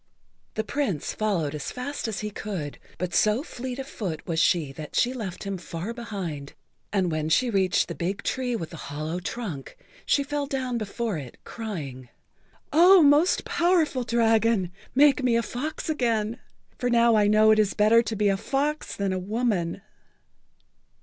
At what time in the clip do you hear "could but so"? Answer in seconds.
2.31-3.43